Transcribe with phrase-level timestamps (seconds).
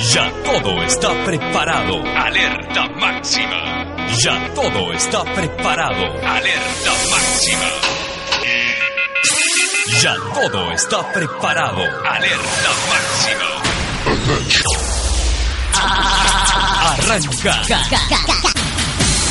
[0.00, 2.02] Ya todo está preparado.
[2.16, 3.96] Alerta máxima.
[4.24, 6.04] Ya todo está preparado.
[6.26, 7.70] Alerta máxima.
[10.02, 11.82] Ya todo está preparado.
[12.06, 13.44] Alerta máxima.
[16.86, 17.62] Arranca.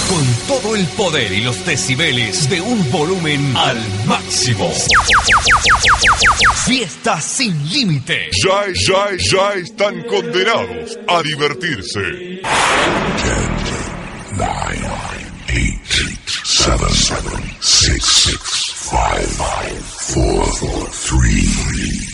[0.10, 4.72] Con todo el poder y los decibeles de un volumen al máximo.
[6.84, 8.30] Fiesta sin límite.
[8.44, 12.02] Ya, ya, ya están condenados a divertirse.
[12.02, 12.44] 10,
[14.34, 14.50] 9,
[15.48, 16.12] 8,
[16.44, 16.84] 7,
[17.62, 18.04] 6,
[18.90, 19.00] 5,
[20.12, 21.48] 4, 3,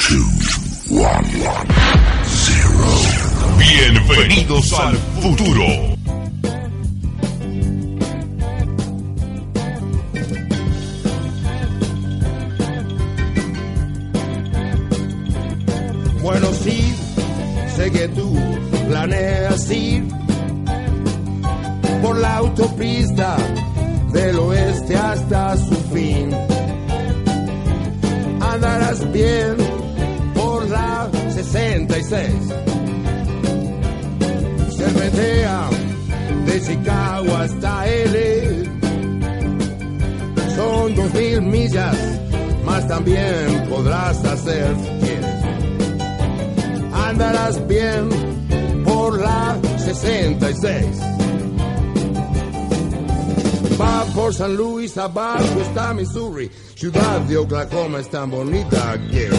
[0.08, 0.22] 2,
[0.90, 1.10] 1,
[2.24, 2.78] 0.
[3.58, 5.99] Bienvenidos al futuro.
[18.00, 18.34] Que tú
[18.88, 20.08] planeas ir
[22.02, 23.36] por la autopista
[24.14, 26.30] del oeste hasta su fin.
[28.40, 29.58] Andarás bien
[30.34, 32.30] por la 66.
[34.78, 35.70] Se metea
[36.46, 38.64] de Chicago hasta L.
[40.56, 41.98] Son dos mil millas,
[42.64, 44.74] más también podrás hacer
[47.20, 48.10] andarás bien
[48.86, 50.86] por la 66.
[53.80, 59.30] Va por San Luis, abajo está Missouri, ciudad de Oklahoma es tan bonita que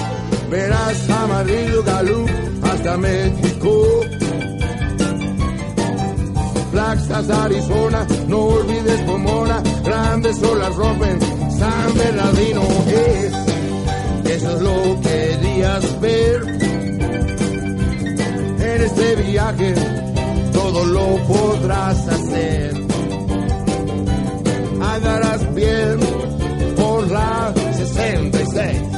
[0.50, 2.26] verás amarillo Galú
[2.62, 3.70] hasta México.
[6.72, 11.18] Flagstaff, Arizona, no olvides Pomona, grandes olas rompen
[11.58, 12.62] San Bernardino.
[12.88, 16.69] Es, eso es lo que querías ver
[18.80, 19.74] en este viaje
[20.52, 22.72] todo lo podrás hacer.
[24.80, 25.98] Andarás bien
[26.76, 28.89] por la 66.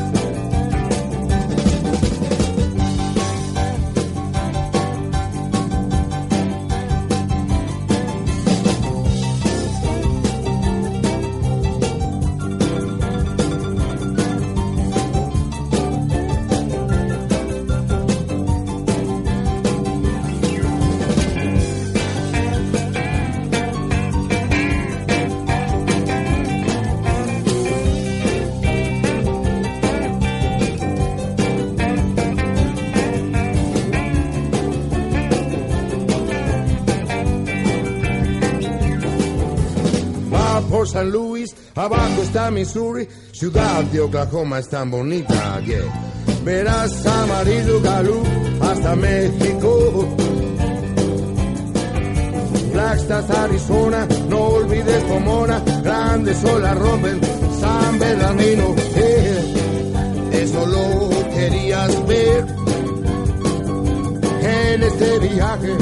[41.75, 45.83] Abajo está Missouri, ciudad de Oklahoma es tan bonita que
[46.45, 48.23] verás amarillo Galú
[48.61, 50.09] hasta México.
[52.73, 57.21] Flagstaff, Arizona, no olvides Pomona, grandes olas rompen
[57.61, 58.75] San Bernardino.
[60.33, 62.47] Eso lo querías ver
[64.43, 65.77] en este viaje,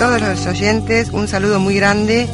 [0.00, 2.26] todos los oyentes, un saludo muy grande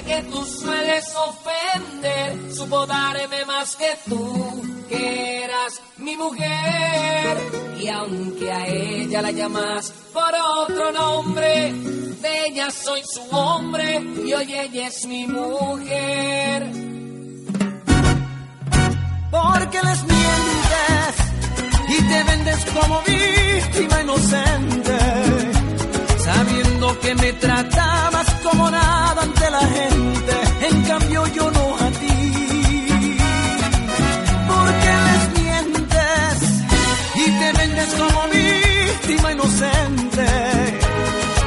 [0.00, 7.38] que tú sueles ofender supo darme más que tú, que eras mi mujer.
[7.78, 14.32] Y aunque a ella la llamas por otro nombre, de ella soy su hombre y
[14.32, 16.70] hoy ella es mi mujer.
[19.30, 21.14] Porque les mientes
[21.88, 24.98] y te vendes como víctima inocente,
[26.18, 28.11] sabiendo que me tratabas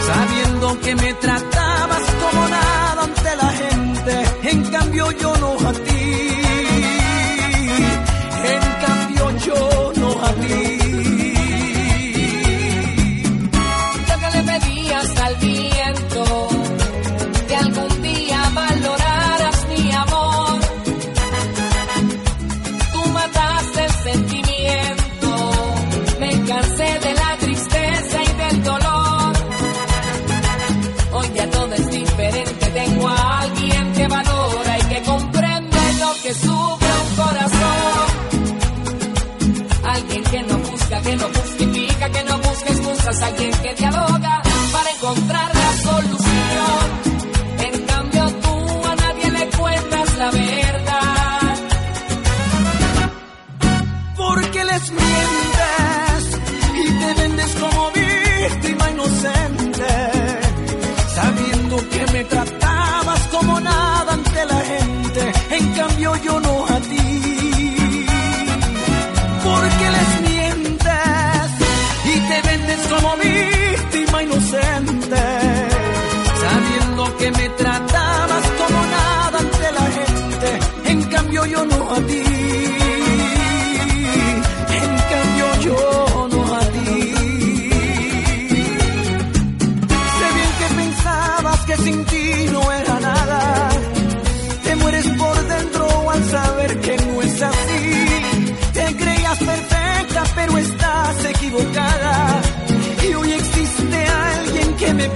[0.07, 5.94] sabiendo que me tratabas como nada ante la gente, en cambio yo no a ti.
[41.05, 44.44] Que no justifica, que no busca excusas, alguien que dialoga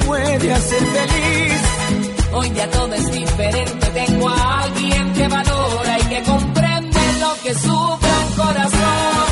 [0.10, 1.62] puede hacer feliz.
[2.34, 7.54] Hoy ya todo es diferente, tengo a alguien que valora y que comprende lo que
[7.54, 9.28] sufre un corazón.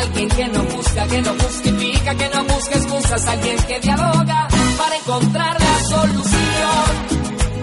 [0.00, 4.48] Alguien que no busca, que no justifica, que no busca excusas, alguien que dialoga
[4.78, 6.86] para encontrar la solución.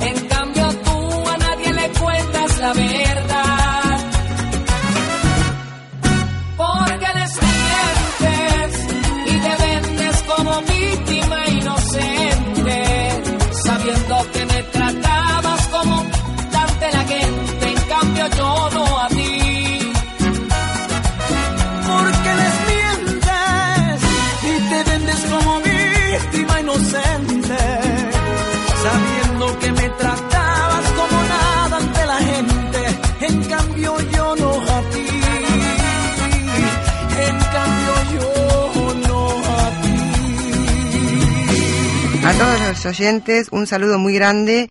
[0.01, 3.40] En cambio tú a nadie le cuentas la verdad.
[18.37, 19.93] No a ti.
[21.87, 23.97] Porque les mientes
[24.43, 27.57] y te vendes como víctima inocente,
[28.83, 32.81] sabiendo que me tratabas como nada ante la gente,
[33.21, 35.07] en cambio yo no a ti.
[37.27, 38.29] En cambio yo
[39.07, 39.19] no
[39.57, 39.99] a ti.
[42.25, 44.69] A todos los oyentes, un saludo muy grande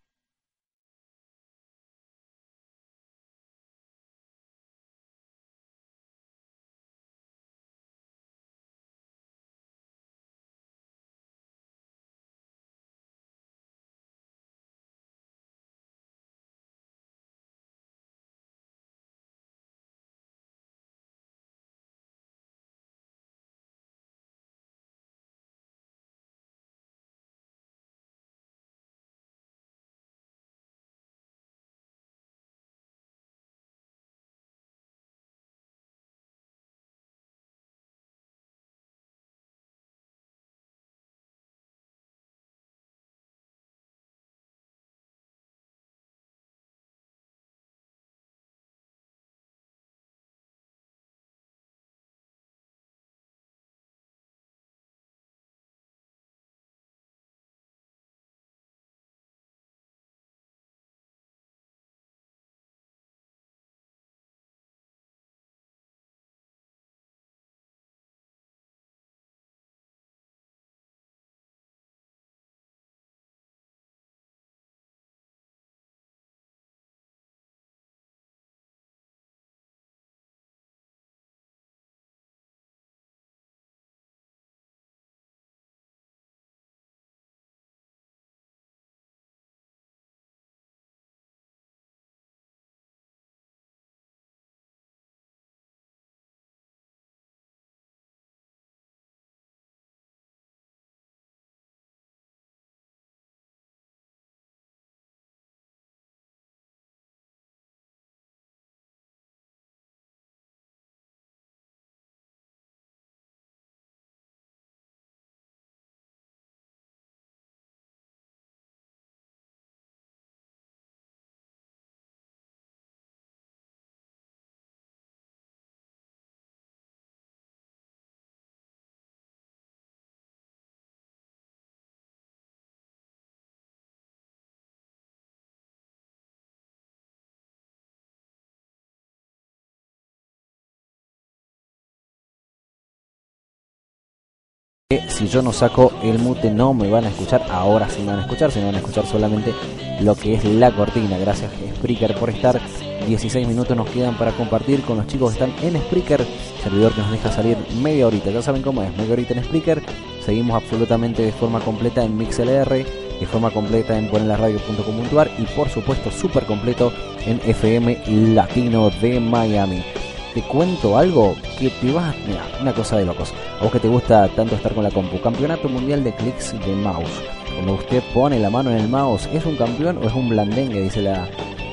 [145.09, 148.19] Si yo no saco el mute no me van a escuchar, ahora sí me van
[148.19, 149.55] a escuchar, se me van a escuchar solamente
[150.01, 151.17] lo que es la cortina.
[151.17, 152.61] Gracias Spreaker por estar.
[153.07, 156.27] 16 minutos nos quedan para compartir con los chicos que están en Spreaker,
[156.61, 159.81] servidor que nos deja salir media horita, ya saben cómo es, media horita en Spreaker.
[160.27, 166.11] Seguimos absolutamente de forma completa en MixLR, de forma completa en ponerlasradio.com.ar y por supuesto
[166.11, 166.93] súper completo
[167.25, 169.85] en FM Latino de Miami
[170.35, 172.15] te cuento algo que te va.
[172.27, 173.33] Mira, una cosa de locos.
[173.59, 175.21] A vos que te gusta tanto estar con la compu.
[175.21, 177.23] Campeonato Mundial de Clics de Mouse.
[177.55, 180.83] Cuando usted pone la mano en el mouse, ¿es un campeón o es un blandengue?
[180.83, 181.29] Dice la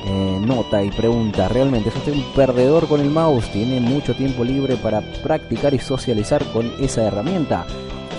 [0.06, 1.48] eh, nota y pregunta.
[1.48, 3.50] ¿Realmente es usted un perdedor con el mouse?
[3.52, 7.66] ¿Tiene mucho tiempo libre para practicar y socializar con esa herramienta?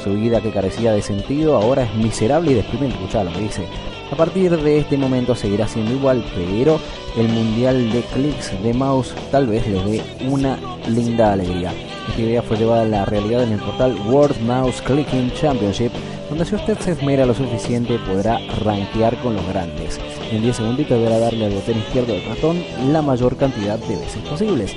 [0.03, 2.95] Su vida que carecía de sentido ahora es miserable y deprimente.
[2.95, 3.65] Escuchalo, me dice.
[4.11, 6.79] A partir de este momento seguirá siendo igual, pero
[7.15, 11.71] el mundial de clics de mouse tal vez les dé una linda alegría.
[12.07, 15.91] Esta idea fue llevada a la realidad en el portal World Mouse Clicking Championship,
[16.27, 19.99] donde si usted se esmera lo suficiente podrá rankear con los grandes.
[20.31, 24.21] En 10 segunditos deberá darle al botón izquierdo del ratón la mayor cantidad de veces
[24.27, 24.75] posibles.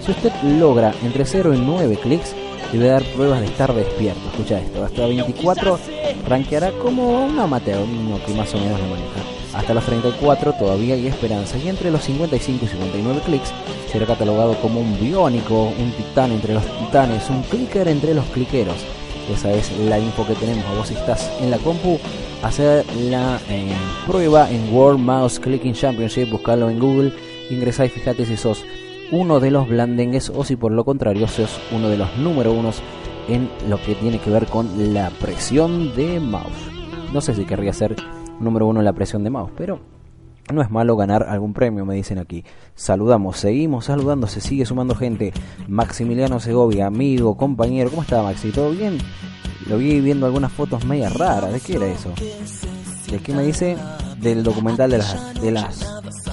[0.00, 2.34] Si usted logra entre 0 y 9 clics,
[2.78, 4.20] debe dar pruebas de estar despierto.
[4.30, 5.78] Escucha esto, hasta 24
[6.28, 9.20] rankeará como un amateur, uno que más o menos lo maneja.
[9.54, 13.52] Hasta los 34 todavía hay esperanza y entre los 55 y 59 clics
[13.90, 18.76] será catalogado como un biónico, un titán entre los titanes, un clicker entre los cliqueros.
[19.32, 20.64] Esa es la info que tenemos.
[20.66, 21.98] A vos estás en la compu,
[22.42, 23.72] hacer la eh,
[24.06, 27.12] prueba en World Mouse Clicking Championship, buscarlo en Google,
[27.48, 28.64] ingresá y fíjate si sos
[29.12, 32.82] uno de los blandengues o si por lo contrario sos uno de los número unos
[33.28, 36.70] en lo que tiene que ver con la presión de mouse.
[37.12, 37.96] No sé si querría ser
[38.40, 39.80] número uno en la presión de mouse, pero
[40.52, 42.44] no es malo ganar algún premio, me dicen aquí.
[42.74, 45.32] Saludamos, seguimos saludando, se sigue sumando gente.
[45.68, 48.50] Maximiliano Segovia, amigo, compañero, ¿cómo está Maxi?
[48.50, 48.98] ¿Todo bien?
[49.66, 52.12] Lo vi viendo algunas fotos medias raras, ¿de qué era eso?
[53.10, 53.76] ¿De qué me dice?
[54.20, 56.23] Del documental de las, de las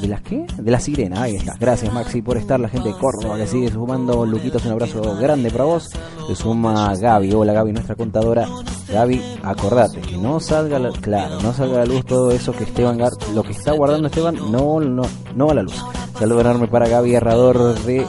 [0.00, 0.46] ¿De las qué?
[0.56, 1.56] De la sirena, ahí está.
[1.60, 4.24] Gracias Maxi por estar, la gente de Córdoba le sigue sumando.
[4.24, 5.90] Luquitos, un abrazo grande para vos.
[6.26, 8.48] Se suma Gaby, hola Gaby, nuestra contadora.
[8.90, 12.64] Gaby, acordate, que no salga, la, claro, no salga a la luz todo eso que
[12.64, 12.98] Esteban,
[13.34, 15.02] lo que está guardando Esteban, no, no,
[15.36, 15.84] no a la luz.
[16.18, 18.06] Saludo enorme para Gaby Herrador de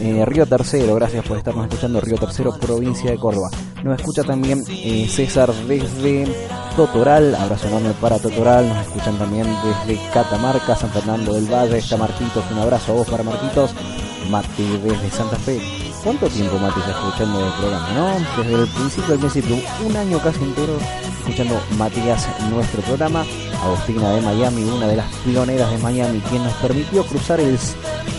[0.00, 3.50] eh, Río Tercero, gracias por estarnos escuchando Río Tercero, provincia de Córdoba.
[3.82, 6.26] Nos escucha también eh, César desde
[6.76, 7.68] Totoral, abrazo
[8.00, 12.92] para Totoral, nos escuchan también desde Catamarca, San Fernando del Valle, está Marquitos, un abrazo
[12.92, 13.74] a vos para Marquitos,
[14.30, 15.60] Mati desde Santa Fe.
[16.02, 18.42] ¿Cuánto tiempo Mati está escuchando el programa, no?
[18.42, 20.78] Desde el principio del principio, un año casi entero
[21.22, 23.24] escuchando Matías nuestro programa.
[23.62, 27.56] Agostina de Miami, una de las pioneras de Miami, quien nos permitió cruzar el,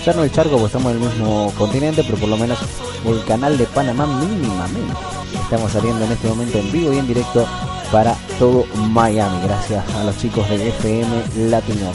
[0.06, 2.60] ya no el charco, porque estamos en el mismo continente, pero por lo menos
[3.06, 4.94] el canal de Panamá mínimamente.
[5.34, 7.46] Estamos saliendo en este momento en vivo y en directo
[7.94, 11.92] para todo Miami, gracias a los chicos de FM Latino.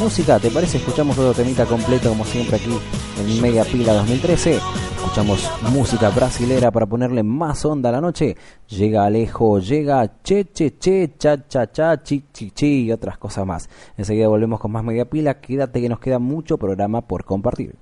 [0.00, 0.78] Música, ¿te parece?
[0.78, 2.74] Escuchamos todo temita completo como siempre aquí
[3.20, 4.58] en Media Pila 2013.
[4.96, 8.34] Escuchamos música brasilera para ponerle más onda a la noche.
[8.66, 13.44] Llega Alejo, llega Che Che Che, Cha Cha Cha, Chi Chi Chi y otras cosas
[13.44, 13.68] más.
[13.98, 15.38] Enseguida volvemos con más Media Pila.
[15.38, 17.76] Quédate que nos queda mucho programa por compartir.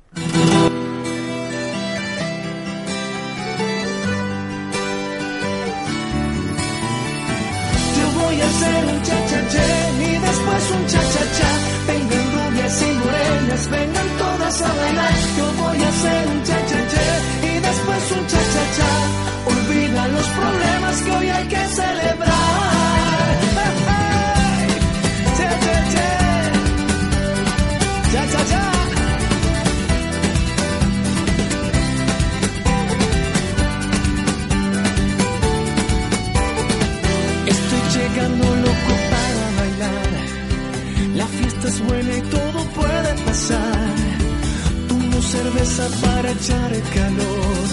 [45.78, 47.66] Para echar el calor.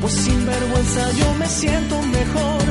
[0.00, 2.64] Pues sin vergüenza yo me siento mejor.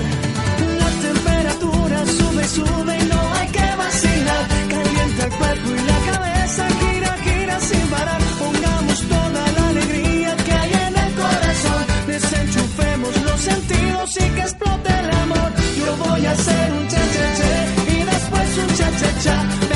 [0.79, 4.43] La temperatura sube sube y no hay que vacilar.
[4.69, 8.21] Calienta el cuerpo y la cabeza gira, gira sin parar.
[8.39, 11.83] Pongamos toda la alegría que hay en el corazón.
[12.07, 15.51] Desenchufemos los sentidos y que explote el amor.
[15.77, 19.66] Yo voy a hacer un cha cha cha y después un cha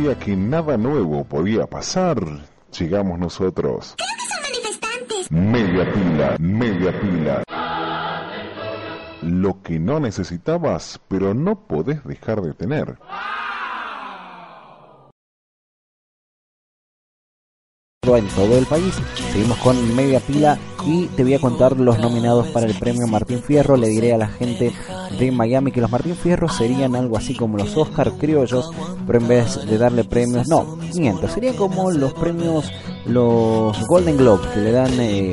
[0.00, 2.18] parecía que nada nuevo podía pasar,
[2.78, 3.96] llegamos nosotros.
[5.30, 7.42] Media pila, media pila.
[9.22, 12.98] Lo que no necesitabas, pero no podés dejar de tener.
[18.16, 18.94] En todo el país.
[19.32, 23.42] Seguimos con media pila y te voy a contar los nominados para el premio Martín
[23.42, 23.76] Fierro.
[23.76, 24.72] Le diré a la gente
[25.18, 28.70] de Miami que los Martín Fierro serían algo así como los Oscar criollos,
[29.06, 32.70] pero en vez de darle premios, no, miento, sería como los premios,
[33.06, 35.32] los Golden Globe que le dan eh,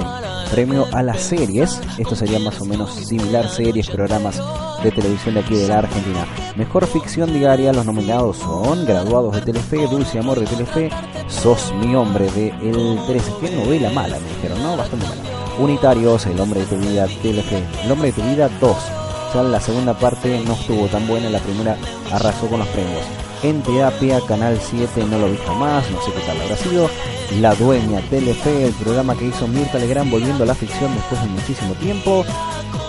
[0.52, 1.80] premio a las series.
[1.98, 4.42] Esto sería más o menos similar series, programas
[4.84, 6.26] de televisión de aquí de la Argentina.
[6.56, 10.90] Mejor ficción diaria, los nominados son Graduados de Telefe, Dulce Amor de Telefe,
[11.28, 13.32] Sos mi hombre de El 13.
[13.42, 14.78] Qué novela mala, me dijeron, ¿no?
[14.78, 15.22] Bastante mala.
[15.60, 17.64] Unitarios, El hombre de tu vida, Telefe.
[17.84, 18.78] El hombre de tu vida 2.
[19.34, 21.78] Ya la segunda parte no estuvo tan buena, la primera
[22.12, 23.27] arrasó con los premios.
[23.44, 26.90] En terapia, Canal 7, no lo vi jamás, no sé qué tal habrá sido.
[27.40, 31.28] La dueña, Telefe, el programa que hizo Mirta Legrand volviendo a la ficción después de
[31.28, 32.26] muchísimo tiempo.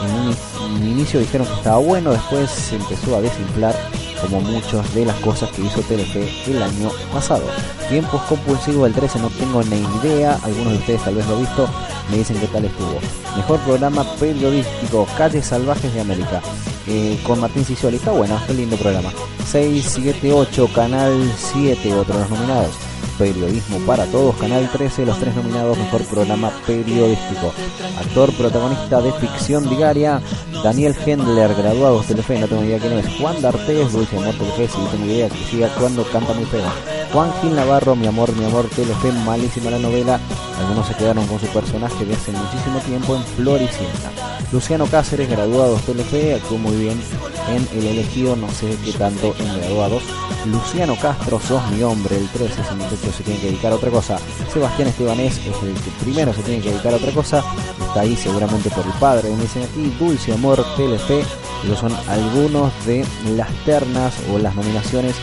[0.02, 3.74] En un, inicio dijeron que estaba bueno, después se empezó a desinflar
[4.22, 7.44] como muchas de las cosas que hizo Telefe el año pasado.
[7.90, 11.40] Tiempos compulsivos del 13 no tengo ni idea, algunos de ustedes tal vez lo han
[11.40, 11.68] visto,
[12.10, 12.98] me dicen qué tal estuvo.
[13.36, 16.40] Mejor programa periodístico, Calles Salvajes de América,
[16.88, 19.12] eh, con Martín Sicioli, está bueno, qué lindo programa.
[19.46, 22.74] 6, 7, 8, Canal 7, otros nominados.
[23.18, 27.52] Periodismo para Todos, Canal 13, los tres nominados, Mejor Programa Periodístico.
[27.98, 30.22] Actor protagonista de ficción diaria,
[30.62, 33.06] Daniel Hendler, graduados Telefe, no tengo idea quién es.
[33.18, 36.97] Juan D'Artés, Dulce Amor Telefe, si no tengo idea que sigue actuando, canta muy feo.
[37.12, 40.20] Juan Gil Navarro, Mi Amor, Mi Amor, Telefe, malísima la novela.
[40.60, 44.10] Algunos se quedaron con su personaje de hace muchísimo tiempo en Floricienta.
[44.52, 47.00] Luciano Cáceres, graduados Telefe, actuó muy bien
[47.50, 50.02] en El Elegido, no sé qué tanto en graduados.
[50.46, 53.90] Luciano Castro, sos mi hombre, el 13, ese muchacho se tiene que dedicar a otra
[53.90, 54.18] cosa.
[54.52, 57.44] Sebastián Estebanés es el que primero se tiene que dedicar a otra cosa,
[57.80, 61.22] está ahí seguramente por el padre, me dicen aquí, Dulce Amor, Telefe,
[61.64, 63.04] y son algunos de
[63.36, 65.16] las ternas o las nominaciones.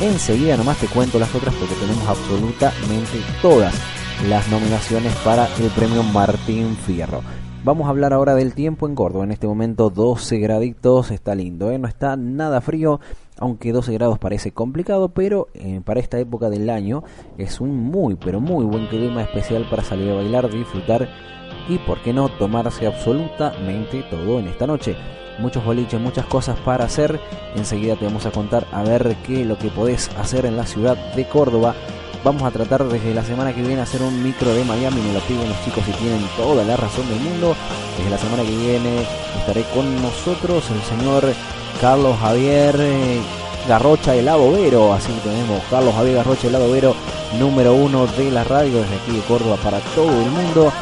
[0.00, 3.74] Enseguida nomás te cuento las otras porque tenemos absolutamente todas
[4.28, 7.22] las nominaciones para el premio Martín Fierro.
[7.64, 9.22] Vamos a hablar ahora del tiempo en Córdoba.
[9.22, 11.78] En este momento 12 graditos, está lindo, ¿eh?
[11.78, 12.98] no está nada frío,
[13.38, 17.04] aunque 12 grados parece complicado, pero eh, para esta época del año
[17.38, 21.08] es un muy, pero muy buen clima especial para salir a bailar, disfrutar
[21.68, 24.96] y, por qué no, tomarse absolutamente todo en esta noche.
[25.38, 27.20] Muchos boliches, muchas cosas para hacer.
[27.54, 30.66] Enseguida te vamos a contar a ver qué es lo que podés hacer en la
[30.66, 31.76] ciudad de Córdoba.
[32.24, 35.18] Vamos a tratar desde la semana que viene hacer un micro de Miami, me lo
[35.20, 37.56] piden los chicos y tienen toda la razón del mundo.
[37.98, 39.04] Desde la semana que viene
[39.40, 41.24] estaré con nosotros el señor
[41.80, 43.20] Carlos Javier eh,
[43.68, 46.94] Garrocha el Abovero, así tenemos Carlos Javier Garrocha el Abovero,
[47.40, 50.72] número uno de la radio desde aquí de Córdoba para todo el mundo,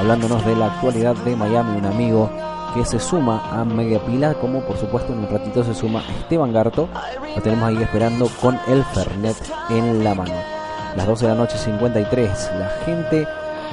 [0.00, 2.28] hablándonos de la actualidad de Miami, un amigo
[2.74, 6.52] que se suma a Media Pila, como por supuesto en un ratito se suma Esteban
[6.52, 6.88] Garto,
[7.36, 9.36] lo tenemos ahí esperando con el Fernet
[9.70, 10.57] en la mano.
[10.98, 13.28] Las 12 de la noche 53, la gente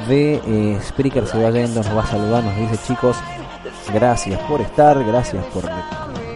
[0.08, 3.18] de eh, Spreaker se va yendo, nos va a saludar, nos dice chicos,
[3.92, 5.64] gracias por estar, gracias por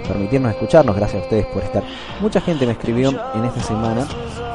[0.08, 1.84] permitirnos escucharnos, gracias a ustedes por estar.
[2.20, 4.04] Mucha gente me escribió en esta semana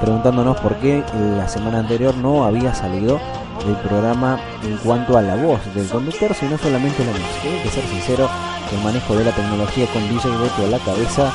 [0.00, 1.04] preguntándonos por qué
[1.36, 3.20] la semana anterior no había salido
[3.68, 7.44] el programa en cuanto a la voz del conductor, sino solamente la música.
[7.44, 8.28] Hay que ser sincero,
[8.72, 11.32] el manejo de la tecnología con DJ Beto a la cabeza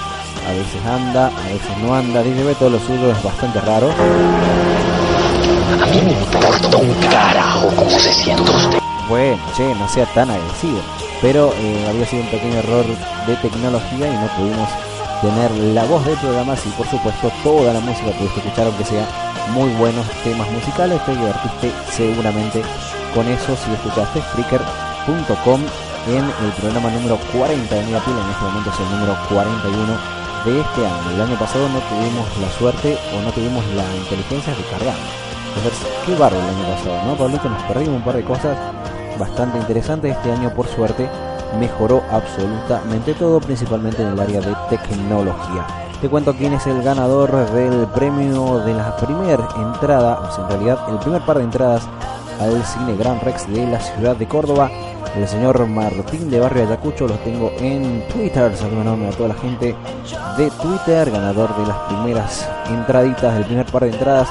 [0.49, 2.23] a veces anda, a veces no anda.
[2.23, 3.89] DJ Beto lo suyo es bastante raro.
[5.81, 8.79] A mí me importa un carajo cómo se siente usted.
[9.07, 10.79] Bueno, che, no sea tan agresivo.
[11.21, 12.85] pero eh, había sido un pequeño error
[13.27, 14.69] de tecnología y no pudimos
[15.21, 19.05] tener la voz del programa, y por supuesto toda la música pudiste escuchar, aunque sea
[19.53, 22.61] muy buenos temas musicales, te divertiste seguramente
[23.13, 25.61] con eso si escuchaste Spreaker.com
[26.07, 30.18] en el programa número 40 de Mega Pila, en este momento es el número 41
[30.45, 31.11] de este año.
[31.15, 34.95] El año pasado no tuvimos la suerte o no tuvimos la inteligencia de cargar.
[35.55, 37.15] Entonces, qué barro el año pasado, ¿no?
[37.15, 38.57] Pablito, nos perdimos un par de cosas
[39.17, 40.15] bastante interesantes.
[40.15, 41.09] Este año, por suerte,
[41.59, 45.65] mejoró absolutamente todo, principalmente en el área de tecnología.
[45.99, 50.49] Te cuento quién es el ganador del premio de la primera entrada, o sea, en
[50.51, 51.83] realidad el primer par de entradas
[52.39, 54.71] al Cine Gran Rex de la ciudad de Córdoba.
[55.15, 58.55] El señor Martín de Barrio Ayacucho lo tengo en Twitter.
[58.55, 59.75] Saludos enorme a toda la gente
[60.37, 64.29] de Twitter, ganador de las primeras entraditas, del primer par de entradas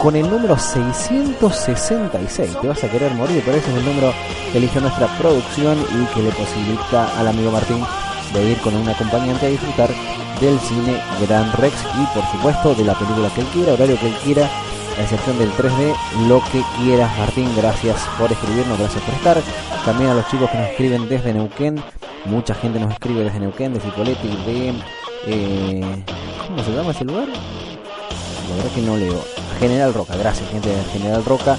[0.00, 2.56] con el número 666.
[2.60, 4.12] Te vas a querer morir, pero ese es el número
[4.52, 7.84] que eligió nuestra producción y que le posibilita al amigo Martín
[8.32, 9.90] de ir con un acompañante a disfrutar
[10.40, 14.08] del cine Gran Rex y por supuesto de la película que él quiera, horario que
[14.08, 14.50] él quiera,
[14.98, 15.94] a excepción del 3D,
[16.28, 19.42] lo que quieras Martín, gracias por escribirnos, gracias por estar.
[19.84, 21.82] También a los chicos que nos escriben desde Neuquén,
[22.26, 24.74] mucha gente nos escribe desde Neuquén, de Cipolletti, de...
[25.26, 26.04] Eh,
[26.46, 27.28] ¿Cómo se llama ese lugar?
[27.28, 29.24] La verdad que no leo.
[29.58, 31.56] General Roca, gracias gente de General Roca,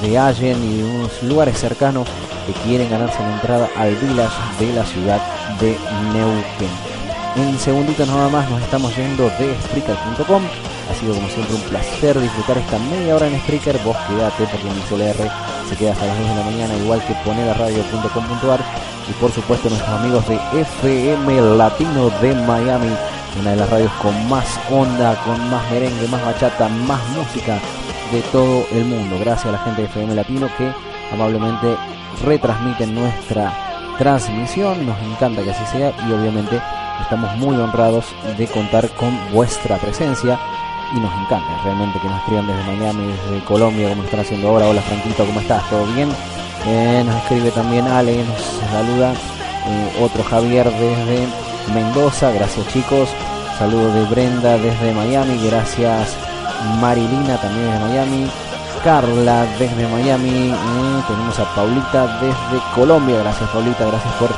[0.00, 2.08] de Allen y de unos lugares cercanos
[2.46, 5.20] que quieren ganarse la entrada al village de la ciudad
[5.60, 5.76] de
[6.12, 6.91] Neuquén.
[7.34, 10.42] En segundito nada más nos estamos yendo de Spreaker.com.
[10.90, 13.78] Ha sido como siempre un placer disfrutar esta media hora en Spreaker.
[13.78, 15.30] Vos quedate porque mi CLR
[15.68, 18.60] se queda hasta las 10 de la mañana, igual que poneraradio.com.ar
[19.08, 22.90] y por supuesto nuestros amigos de FM Latino de Miami,
[23.40, 27.58] una de las radios con más onda, con más merengue, más bachata, más música
[28.12, 29.16] de todo el mundo.
[29.20, 30.70] Gracias a la gente de FM Latino que
[31.10, 31.76] amablemente
[32.22, 33.52] retransmiten nuestra
[33.96, 34.86] transmisión.
[34.86, 36.60] Nos encanta que así sea y obviamente
[37.02, 38.06] estamos muy honrados
[38.38, 40.38] de contar con vuestra presencia
[40.94, 44.68] y nos encanta realmente que nos escriban desde Miami, desde Colombia, como están haciendo ahora.
[44.68, 45.68] Hola Franquito, ¿cómo estás?
[45.68, 46.10] ¿Todo bien?
[46.66, 51.26] Eh, nos escribe también Ale, nos saluda eh, otro Javier desde
[51.74, 53.08] Mendoza, gracias chicos.
[53.58, 56.16] Saludos de Brenda desde Miami, gracias
[56.80, 58.30] Marilina también desde Miami.
[58.84, 64.30] Carla desde Miami, eh, tenemos a Paulita desde Colombia, gracias Paulita, gracias por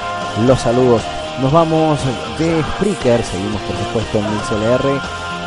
[0.46, 1.02] los saludos.
[1.40, 2.00] Nos vamos
[2.38, 5.00] de Spreaker, seguimos por supuesto en MixLR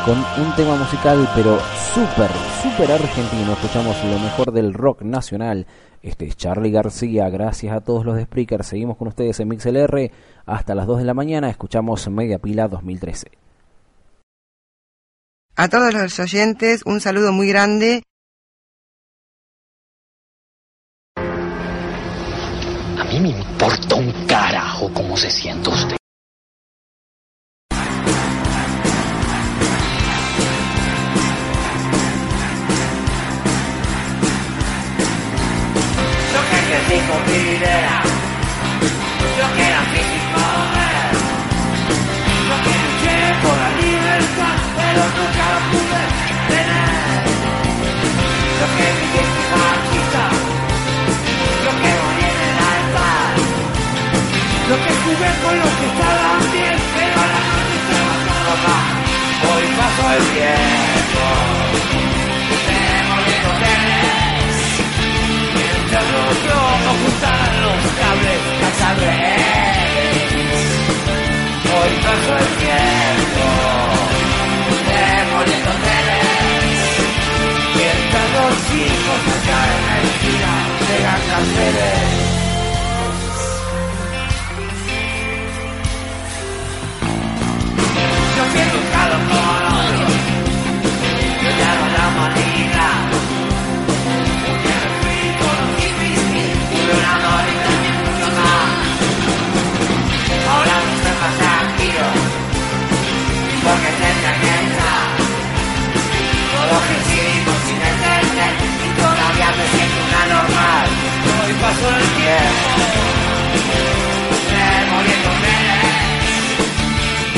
[0.04, 1.58] con un tema musical pero
[1.94, 2.30] súper,
[2.62, 3.52] súper argentino.
[3.54, 5.66] Escuchamos lo mejor del rock nacional.
[6.02, 8.64] Este es Charlie García, gracias a todos los de Spreaker.
[8.64, 10.10] Seguimos con ustedes en MixLR
[10.44, 11.48] hasta las 2 de la mañana.
[11.48, 13.30] Escuchamos Media Pila 2013.
[15.56, 18.02] A todos los oyentes, un saludo muy grande
[23.20, 25.98] me importa un carajo cómo se siente usted.
[54.68, 58.78] Yo que jugué con los que estaban bien, pero la noche se va a roja.
[59.48, 61.24] Hoy pasó el tiempo,
[62.68, 64.56] tenemos viejos trenes,
[65.56, 69.48] mientras los locos juntan los cables, las redes.
[71.72, 73.44] Hoy pasó el tiempo,
[74.88, 76.28] demoliendo trenes,
[77.78, 80.52] mientras los chicos allá en la esquina
[80.88, 82.18] llegan cafés.
[82.18, 82.27] Yo
[110.36, 110.86] normal.
[111.40, 112.70] Hoy pasó el tiempo,
[114.52, 115.98] me morí los nenes.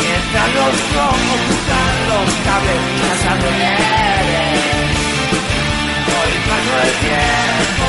[0.01, 0.75] Mientras los
[1.07, 3.91] ojos buscan los cables las alrededores
[6.17, 7.87] Hoy pasó el tiempo.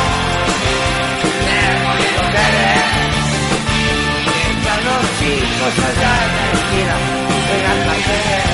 [1.46, 2.82] Me morí los dedos
[4.26, 6.96] Mientras los chicos allá en la esquina
[7.48, 8.46] juegan cafés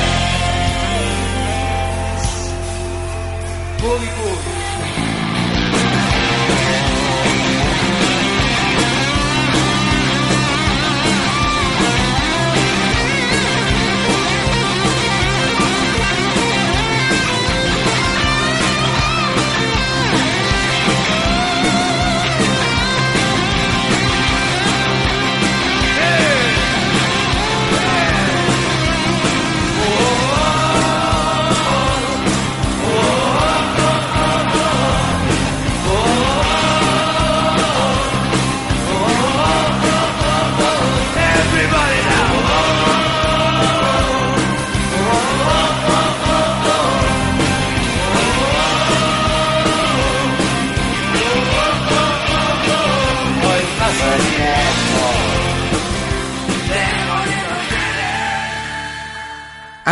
[3.82, 4.37] Boogie Boogie